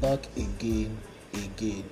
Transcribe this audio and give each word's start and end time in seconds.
back 0.00 0.26
again, 0.36 0.96
again, 1.32 1.84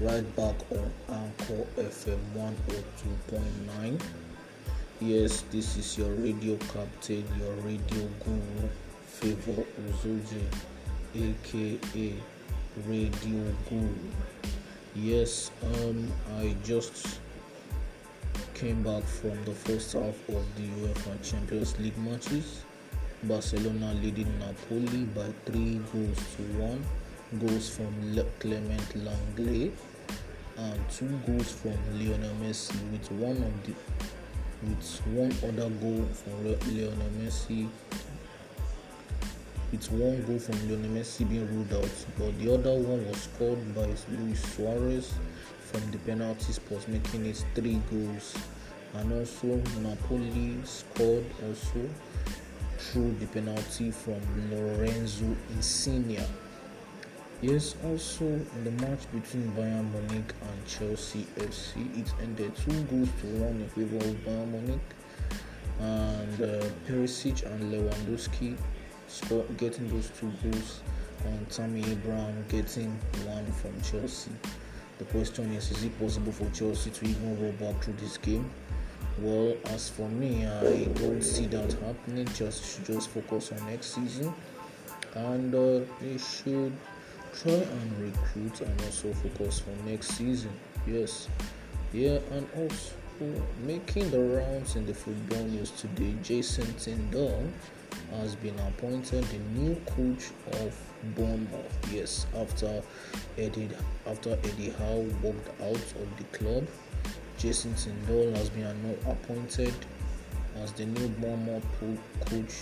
right 0.00 0.36
back 0.36 0.54
on 0.70 0.92
Anchor 1.08 1.64
FM 1.78 2.18
102.9. 2.34 4.00
Yes, 5.00 5.44
this 5.50 5.76
is 5.76 5.96
your 5.96 6.10
radio 6.14 6.56
captain, 6.72 7.24
your 7.38 7.54
radio 7.64 8.08
guru, 8.24 8.68
Favor 9.06 9.64
Uzoje, 9.88 10.44
aka 11.14 12.14
Radio 12.86 13.54
Guru. 13.68 13.94
Yes, 14.94 15.50
um, 15.62 16.12
I 16.38 16.54
just 16.64 17.20
came 18.54 18.82
back 18.82 19.02
from 19.04 19.42
the 19.44 19.52
first 19.52 19.94
half 19.94 20.28
of 20.28 20.44
the 20.56 20.66
UEFA 20.82 21.22
Champions 21.22 21.78
League 21.78 21.96
matches. 21.98 22.64
Barcelona 23.24 23.94
leading 24.02 24.32
Napoli 24.38 25.04
by 25.14 25.28
three 25.46 25.80
goals 25.92 26.18
to 26.36 26.42
one. 26.58 26.84
Goals 27.38 27.70
from 27.70 28.16
Le- 28.16 28.24
Clement 28.40 28.96
Lenglet 28.96 29.70
and 30.58 30.72
um, 30.74 30.84
two 30.90 31.08
goals 31.24 31.52
from 31.52 31.78
Lionel 31.96 32.34
Messi, 32.42 32.74
with 32.90 33.08
one 33.12 33.36
of 33.36 33.66
the 33.66 33.72
with 34.62 35.00
one 35.14 35.32
other 35.48 35.70
goal 35.70 36.04
from 36.12 36.44
Lionel 36.44 37.08
Messi. 37.22 37.68
With 39.70 39.92
one 39.92 40.24
goal 40.26 40.40
from 40.40 40.68
Lionel 40.68 40.90
Messi 40.90 41.28
being 41.28 41.46
ruled 41.54 41.72
out, 41.72 41.90
but 42.18 42.36
the 42.40 42.52
other 42.52 42.74
one 42.74 43.06
was 43.06 43.22
scored 43.22 43.74
by 43.76 43.86
Luis 44.10 44.42
Suarez 44.56 45.14
from 45.60 45.88
the 45.92 45.98
penalty 45.98 46.52
spot, 46.52 46.86
making 46.88 47.26
it 47.26 47.44
three 47.54 47.80
goals. 47.90 48.34
And 48.94 49.12
also 49.12 49.62
Napoli 49.80 50.56
scored 50.64 51.26
also 51.46 51.88
through 52.76 53.14
the 53.20 53.26
penalty 53.26 53.92
from 53.92 54.20
Lorenzo 54.50 55.36
Yes, 57.42 57.74
also 57.86 58.26
in 58.26 58.64
the 58.64 58.70
match 58.86 59.10
between 59.14 59.50
Bayern 59.52 59.90
Munich 59.92 60.34
and 60.42 60.66
Chelsea 60.66 61.26
FC, 61.36 61.98
it 61.98 62.12
ended 62.22 62.54
two 62.54 62.82
goals 62.82 63.08
to 63.22 63.26
one 63.40 63.62
in 63.62 63.68
favor 63.70 63.96
of 63.96 64.14
Bayern 64.26 64.48
Munich, 64.52 64.80
and 65.80 66.42
uh, 66.42 66.66
Perisic 66.86 67.46
and 67.46 67.72
Lewandowski 67.72 68.58
getting 69.56 69.88
those 69.88 70.10
two 70.20 70.30
goals, 70.42 70.82
and 71.24 71.48
Tammy 71.48 71.82
Abraham 71.90 72.44
getting 72.50 72.90
one 73.24 73.46
from 73.52 73.72
Chelsea. 73.80 74.32
The 74.98 75.06
question 75.06 75.50
is, 75.54 75.70
is 75.70 75.84
it 75.84 75.98
possible 75.98 76.32
for 76.32 76.44
Chelsea 76.50 76.90
to 76.90 77.06
even 77.06 77.40
roll 77.42 77.52
back 77.52 77.82
through 77.82 77.94
this 77.94 78.18
game? 78.18 78.50
Well, 79.18 79.56
as 79.64 79.88
for 79.88 80.10
me, 80.10 80.46
I 80.46 80.84
don't 80.92 81.22
see 81.22 81.46
that 81.46 81.72
happening. 81.72 82.26
Should 82.34 82.84
just 82.84 83.08
focus 83.08 83.50
on 83.52 83.66
next 83.66 83.94
season, 83.94 84.34
and 85.14 85.54
uh, 85.54 85.80
they 86.02 86.18
should 86.18 86.72
try 87.34 87.52
and 87.52 87.98
recruit 87.98 88.60
and 88.60 88.80
also 88.82 89.12
focus 89.14 89.60
for 89.60 89.88
next 89.88 90.08
season. 90.08 90.52
Yes, 90.86 91.28
yeah, 91.92 92.18
and 92.32 92.46
also 92.56 92.94
making 93.64 94.10
the 94.10 94.20
rounds 94.20 94.76
in 94.76 94.86
the 94.86 94.94
football 94.94 95.44
news 95.44 95.70
today. 95.72 96.14
Jason 96.22 96.66
Tindall 96.74 97.44
has 98.12 98.34
been 98.36 98.58
appointed 98.60 99.24
the 99.24 99.38
new 99.60 99.74
coach 99.86 100.30
of 100.60 100.74
Bournemouth. 101.16 101.92
Yes, 101.92 102.26
after 102.36 102.82
Eddie 103.38 103.68
after 104.06 104.38
Eddie 104.44 104.70
Howe 104.70 105.06
walked 105.22 105.48
out 105.60 105.74
of 105.74 106.08
the 106.16 106.24
club. 106.38 106.66
Jason 107.38 107.74
Tindall 107.74 108.34
has 108.34 108.50
been 108.50 108.66
appointed 109.06 109.74
as 110.62 110.72
the 110.72 110.84
new 110.84 111.08
Bournemouth 111.08 111.64
coach 112.26 112.54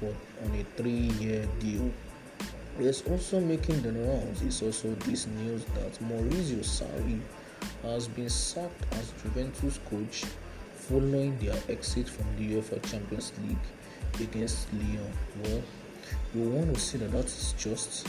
for 0.00 0.12
on 0.44 0.58
a 0.58 0.64
three-year 0.76 1.46
deal. 1.60 1.90
Yes, 2.80 3.02
also 3.02 3.38
making 3.38 3.82
the 3.82 3.92
rounds 3.92 4.40
is 4.42 4.62
also 4.62 4.88
this 5.06 5.26
news 5.26 5.64
that 5.74 5.92
Maurizio 6.08 6.60
Sarri 6.64 7.20
has 7.82 8.08
been 8.08 8.30
sacked 8.30 8.84
as 8.92 9.12
Juventus 9.22 9.78
coach 9.90 10.24
following 10.74 11.36
their 11.38 11.54
exit 11.68 12.08
from 12.08 12.26
the 12.38 12.54
UEFA 12.54 12.82
Champions 12.90 13.32
League 13.46 14.26
against 14.26 14.72
Lyon. 14.72 15.12
Well, 15.44 15.62
you 16.34 16.48
want 16.48 16.74
to 16.74 16.80
see 16.80 16.96
that 16.98 17.12
that 17.12 17.26
is 17.26 17.54
just 17.58 18.06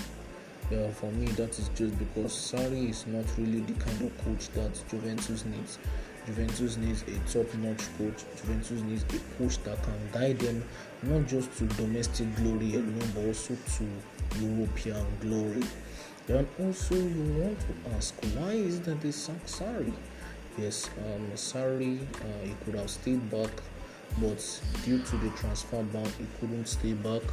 yeah, 0.72 0.90
for 0.92 1.12
me, 1.12 1.26
that 1.34 1.60
is 1.60 1.70
just 1.76 2.00
because 2.00 2.32
Sarri 2.32 2.90
is 2.90 3.06
not 3.06 3.26
really 3.38 3.60
the 3.60 3.74
kind 3.74 4.02
of 4.02 4.18
coach 4.24 4.48
that 4.54 4.72
Juventus 4.90 5.44
needs. 5.46 5.78
Juventus 6.26 6.78
needs 6.78 7.04
a 7.04 7.32
top-notch 7.32 7.84
coach. 7.98 8.24
Juventus 8.38 8.82
needs 8.82 9.04
a 9.04 9.20
coach 9.38 9.62
that 9.64 9.82
can 9.84 10.00
guide 10.12 10.40
them 10.40 10.64
not 11.04 11.28
just 11.28 11.56
to 11.58 11.66
domestic 11.66 12.34
glory 12.36 12.76
alone, 12.76 13.12
but 13.14 13.26
also 13.26 13.56
to 13.78 13.88
European 14.40 15.06
glory. 15.20 15.64
And 16.30 16.48
also, 16.62 16.96
you 16.96 17.24
want 17.38 17.60
to 17.60 17.96
ask, 17.96 18.16
why 18.36 18.52
is 18.52 18.80
that 18.82 19.02
they 19.02 19.10
Sarri? 19.10 19.94
Yes, 20.58 20.90
um, 21.00 21.30
Sarri, 21.36 22.02
uh, 22.02 22.46
he 22.46 22.56
could 22.64 22.76
have 22.76 22.90
stayed 22.90 23.30
back, 23.30 23.52
but 24.22 24.62
due 24.86 25.00
to 25.00 25.18
the 25.18 25.30
transfer 25.32 25.84
ban, 25.84 26.06
he 26.18 26.26
couldn't 26.40 26.68
stay 26.68 26.94
back 26.94 27.24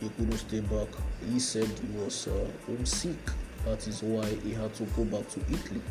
he 0.00 0.08
couldn't 0.10 0.38
stay 0.38 0.60
back. 0.60 0.88
He 1.32 1.40
said 1.40 1.66
he 1.66 1.98
was 1.98 2.28
uh, 2.28 2.46
homesick. 2.66 3.18
That 3.64 3.86
is 3.88 4.02
why 4.02 4.26
he 4.26 4.52
had 4.52 4.72
to 4.74 4.84
go 4.84 5.04
back 5.04 5.28
to 5.30 5.40
Italy, 5.52 5.82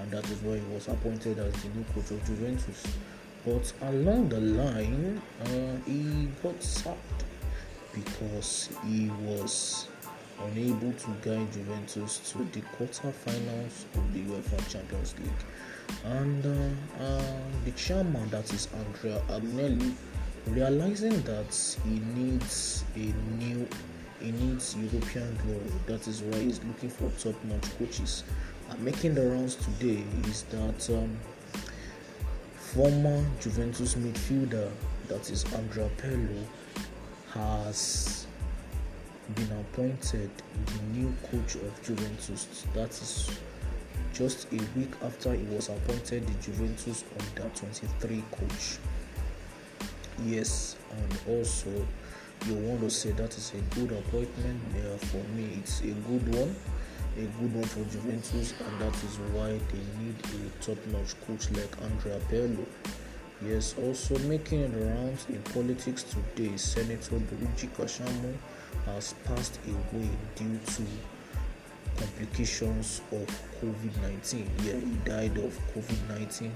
and 0.00 0.10
that 0.10 0.28
is 0.30 0.40
why 0.42 0.56
he 0.56 0.74
was 0.74 0.88
appointed 0.88 1.38
as 1.38 1.52
the 1.62 1.68
new 1.70 1.84
coach 1.94 2.10
of 2.10 2.24
Juventus. 2.24 2.84
But 3.44 3.72
along 3.82 4.28
the 4.28 4.40
line, 4.40 5.20
uh, 5.42 5.76
he 5.86 6.28
got 6.42 6.62
sacked 6.62 7.24
because 7.94 8.68
he 8.86 9.10
was 9.22 9.88
unable 10.46 10.92
to 10.92 11.10
guide 11.22 11.52
Juventus 11.52 12.32
to 12.32 12.38
the 12.38 12.60
quarterfinals 12.76 13.84
of 13.94 14.12
the 14.12 14.20
UEFA 14.20 14.68
Champions 14.70 15.14
League. 15.18 15.30
And 16.04 16.44
uh, 16.44 17.02
uh, 17.02 17.22
the 17.64 17.70
chairman, 17.72 18.28
that 18.30 18.52
is 18.52 18.68
Andrea 18.86 19.20
Agnelli, 19.28 19.94
realizing 20.46 21.20
that 21.22 21.78
he 21.84 22.00
needs 22.14 22.84
a 22.94 23.12
new 23.42 23.66
he 24.20 24.32
needs 24.32 24.76
European 24.76 25.38
glory. 25.44 25.72
That 25.86 26.08
is 26.08 26.22
why 26.22 26.38
he's 26.40 26.60
looking 26.64 26.90
for 26.90 27.08
top-notch 27.20 27.78
coaches. 27.78 28.24
Making 28.76 29.14
the 29.14 29.26
rounds 29.26 29.56
today 29.56 30.04
is 30.28 30.44
that 30.44 30.90
um, 30.90 31.16
former 32.56 33.24
Juventus 33.40 33.96
midfielder, 33.96 34.70
that 35.08 35.28
is 35.30 35.44
Andrea 35.54 35.90
Pirlo, 35.96 36.44
has 37.34 38.26
been 39.34 39.50
appointed 39.60 40.30
the 40.66 40.82
new 40.98 41.12
coach 41.30 41.56
of 41.56 41.82
Juventus. 41.82 42.66
That 42.74 42.90
is 42.90 43.30
just 44.12 44.46
a 44.52 44.60
week 44.78 44.92
after 45.02 45.34
he 45.34 45.44
was 45.46 45.68
appointed 45.68 46.26
the 46.26 46.34
Juventus 46.34 47.04
under 47.18 47.48
23 47.54 48.24
coach 48.32 48.78
yes 50.24 50.76
and 50.90 51.20
also 51.28 51.70
you 52.46 52.54
want 52.54 52.80
to 52.80 52.90
say 52.90 53.10
that 53.12 53.36
is 53.36 53.52
a 53.54 53.74
good 53.74 53.92
appointment 53.92 54.60
yeah, 54.74 54.96
for 54.96 55.22
me 55.36 55.48
it's 55.58 55.80
a 55.80 55.92
good 56.08 56.34
one 56.34 56.54
a 57.18 57.26
good 57.40 57.52
one 57.52 57.64
for 57.64 57.82
Juventus 57.90 58.54
and 58.60 58.80
that 58.80 58.94
is 59.02 59.16
why 59.34 59.48
they 59.50 59.84
need 60.02 60.14
a 60.38 60.62
top-notch 60.64 61.20
coach 61.26 61.50
like 61.50 61.70
Andrea 61.82 62.20
Pirlo. 62.30 62.64
Yes 63.44 63.74
also 63.78 64.16
making 64.20 64.70
the 64.72 64.86
rounds 64.86 65.26
in 65.28 65.42
politics 65.54 66.04
today. 66.04 66.56
Senator 66.56 67.16
Luigi 67.16 67.66
Kashamu 67.68 68.34
has 68.86 69.14
passed 69.24 69.58
away 69.66 70.08
due 70.36 70.58
to 70.66 70.82
complications 71.96 73.02
of 73.10 73.26
COVID-19 73.60 74.46
yeah 74.64 74.78
he 74.78 74.96
died 75.04 75.36
of 75.38 75.58
COVID-19 75.74 76.50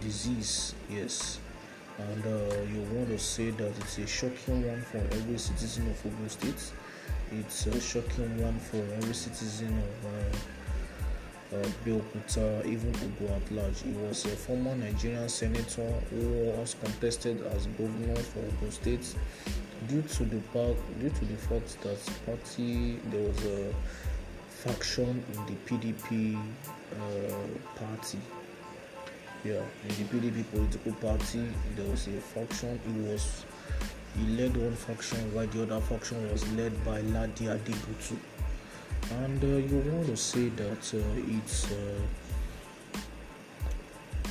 disease 0.00 0.74
yes. 0.90 1.40
And 1.98 2.24
uh, 2.26 2.54
you 2.72 2.80
want 2.92 3.08
to 3.08 3.18
say 3.18 3.50
that 3.50 3.72
it's 3.80 3.98
a 3.98 4.06
shocking 4.06 4.64
one 4.68 4.82
for 4.82 4.98
every 4.98 5.36
citizen 5.38 5.90
of 5.90 6.06
Ogun 6.06 6.28
State. 6.28 6.72
It's 7.32 7.66
a 7.66 7.80
shocking 7.80 8.42
one 8.42 8.58
for 8.58 8.78
every 8.96 9.14
citizen 9.14 9.76
of 9.78 10.06
uh, 10.06 11.58
uh, 11.58 11.68
Beokuta, 11.84 12.64
even 12.66 12.94
Ogun 12.96 13.34
at 13.36 13.50
large. 13.52 13.82
He 13.82 13.92
was 13.92 14.24
a 14.24 14.28
former 14.30 14.74
Nigerian 14.74 15.28
senator 15.28 15.90
who 16.10 16.28
was 16.56 16.74
contested 16.82 17.40
as 17.48 17.66
governor 17.66 18.16
for 18.16 18.40
Ogun 18.40 18.70
State. 18.70 19.14
Due 19.88 20.02
to 20.02 20.24
the 20.24 20.40
fact, 20.52 21.00
due 21.00 21.10
to 21.10 21.24
the 21.24 21.36
fact 21.36 21.80
that 21.82 21.98
party 22.26 22.98
there 23.10 23.20
was 23.28 23.44
a 23.44 23.74
faction 24.48 25.22
in 25.34 25.46
the 25.46 25.54
PDP 25.66 26.40
party 27.76 28.18
yeah, 29.44 29.62
in 29.84 29.88
the 29.88 30.30
PDP 30.30 30.44
political 30.50 30.92
party, 30.94 31.48
there 31.76 31.88
was 31.88 32.08
a 32.08 32.20
faction. 32.20 32.80
He 32.84 33.00
was 33.08 33.44
he 34.16 34.26
led 34.36 34.56
one 34.56 34.74
faction 34.74 35.18
while 35.34 35.46
the 35.46 35.62
other 35.62 35.80
faction 35.80 36.30
was 36.30 36.50
led 36.52 36.72
by 36.84 37.00
Ladi 37.00 37.44
Adebutu. 37.46 38.16
And 39.22 39.42
uh, 39.42 39.46
you 39.46 39.78
want 39.90 40.06
to 40.06 40.16
say 40.16 40.48
that 40.50 40.94
uh, 40.94 41.36
it's 41.38 41.70
uh, 41.70 42.00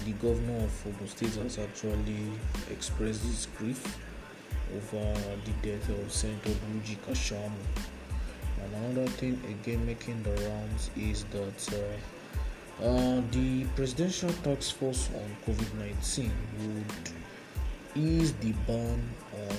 the 0.05 0.11
governor 0.13 0.63
of 0.63 0.87
Ogun 0.87 1.07
State 1.07 1.35
has 1.35 1.59
actually 1.59 2.31
expressed 2.71 3.23
his 3.23 3.47
grief 3.57 3.97
over 4.75 5.13
the 5.45 5.51
death 5.61 5.89
of 5.89 6.11
Senator 6.11 6.49
Buji 6.49 6.97
Kashamu. 7.07 7.51
And 8.63 8.73
another 8.85 9.07
thing 9.11 9.39
again 9.49 9.85
making 9.85 10.23
the 10.23 10.31
rounds 10.49 10.89
is 10.95 11.25
that 11.25 11.73
uh, 11.73 12.85
uh, 12.85 13.21
the 13.31 13.65
presidential 13.75 14.29
task 14.43 14.75
force 14.75 15.09
on 15.15 15.35
COVID 15.45 15.73
19 15.79 16.31
would 16.59 17.11
ease 17.97 18.33
the 18.33 18.53
ban 18.67 19.01
on 19.33 19.57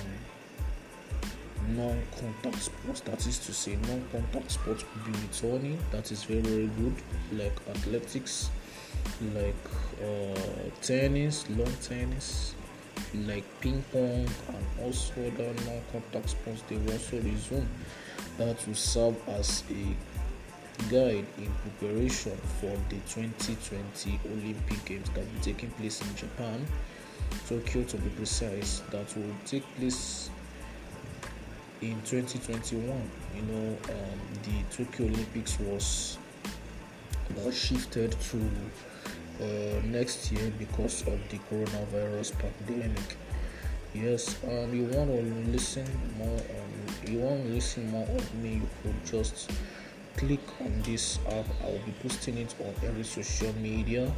non-contact 1.75 2.61
sports. 2.61 3.01
That 3.01 3.25
is 3.27 3.37
to 3.39 3.53
say 3.53 3.75
non-contact 3.75 4.51
sports 4.51 4.83
will 4.83 5.11
be 5.11 5.19
returning. 5.19 5.77
That 5.91 6.11
is 6.11 6.23
very 6.23 6.41
very 6.41 6.69
good 6.79 6.95
like 7.33 7.55
athletics 7.69 8.49
like 9.35 9.65
uh, 10.03 10.69
tennis 10.81 11.49
lawn 11.51 11.73
tennis 11.81 12.55
like 13.27 13.43
ping 13.61 13.83
pong 13.91 14.27
and 14.55 14.65
also 14.81 15.13
other 15.27 15.53
non-contact 15.65 16.29
sports. 16.29 16.63
They 16.67 16.77
will 16.77 16.93
also 16.93 17.17
resume. 17.17 17.67
That 18.37 18.65
will 18.65 18.75
serve 18.75 19.15
as 19.27 19.63
a 19.69 19.95
guide 20.87 21.25
in 21.37 21.51
preparation 21.61 22.37
for 22.59 22.71
the 22.89 22.95
2020 23.11 24.19
olympic 24.31 24.85
games 24.85 25.09
that 25.09 25.19
will 25.19 25.33
be 25.33 25.39
taking 25.41 25.69
place 25.71 26.01
in 26.01 26.15
japan 26.15 26.65
tokyo 27.47 27.83
to 27.83 27.97
be 27.97 28.09
precise 28.09 28.81
that 28.91 29.15
will 29.15 29.35
take 29.45 29.63
place 29.77 30.29
in 31.81 31.95
2021 32.01 32.83
you 33.35 33.41
know 33.43 33.77
um, 33.89 34.19
the 34.43 34.75
tokyo 34.75 35.05
olympics 35.05 35.59
was 35.59 36.17
was 37.35 37.57
shifted 37.57 38.11
to 38.19 38.37
uh, 39.41 39.81
next 39.85 40.31
year 40.31 40.51
because 40.59 41.01
of 41.07 41.17
the 41.29 41.37
coronavirus 41.49 42.33
pandemic. 42.39 43.15
Yes 43.93 44.37
um 44.43 44.73
you 44.73 44.83
want 44.85 45.09
to 45.09 45.51
listen 45.51 45.85
more 46.17 46.27
on 46.37 47.11
you 47.11 47.19
want 47.19 47.43
to 47.43 47.49
listen 47.49 47.89
more 47.89 48.05
of 48.05 48.35
me 48.35 48.55
you 48.55 48.69
could 48.83 49.05
just 49.05 49.49
click 50.15 50.41
on 50.61 50.81
this 50.83 51.17
app. 51.27 51.45
I 51.63 51.71
will 51.71 51.81
be 51.85 51.93
posting 52.03 52.37
it 52.37 52.53
on 52.59 52.73
every 52.85 53.03
social 53.03 53.51
media 53.53 54.11